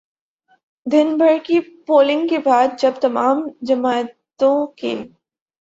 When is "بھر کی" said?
1.17-1.59